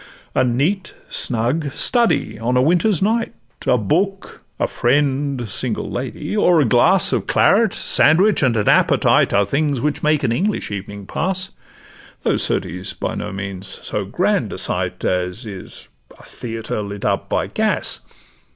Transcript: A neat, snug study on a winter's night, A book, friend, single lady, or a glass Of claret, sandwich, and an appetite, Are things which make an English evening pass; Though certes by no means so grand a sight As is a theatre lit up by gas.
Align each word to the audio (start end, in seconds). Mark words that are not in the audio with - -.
A 0.33 0.43
neat, 0.43 0.95
snug 1.09 1.71
study 1.73 2.39
on 2.39 2.57
a 2.57 2.61
winter's 2.63 3.03
night, 3.03 3.33
A 3.67 3.77
book, 3.77 4.43
friend, 4.67 5.47
single 5.47 5.91
lady, 5.91 6.35
or 6.35 6.59
a 6.59 6.65
glass 6.65 7.13
Of 7.13 7.27
claret, 7.27 7.71
sandwich, 7.75 8.41
and 8.41 8.57
an 8.57 8.67
appetite, 8.67 9.31
Are 9.31 9.45
things 9.45 9.79
which 9.79 10.01
make 10.01 10.23
an 10.23 10.31
English 10.31 10.71
evening 10.71 11.05
pass; 11.05 11.51
Though 12.23 12.37
certes 12.37 12.93
by 12.93 13.13
no 13.13 13.31
means 13.31 13.79
so 13.83 14.03
grand 14.05 14.51
a 14.53 14.57
sight 14.57 15.05
As 15.05 15.45
is 15.45 15.87
a 16.17 16.23
theatre 16.23 16.81
lit 16.81 17.05
up 17.05 17.29
by 17.29 17.45
gas. 17.45 17.99